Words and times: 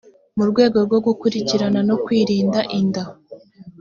mu 0.37 0.43
rwego 0.49 0.77
rwo 0.85 0.99
gukurikirana 1.05 1.79
no 1.89 1.95
kwirinda 2.03 2.59
inda 2.79 3.03